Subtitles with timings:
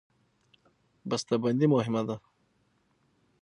[1.09, 2.17] بسته بندي مهمه ده.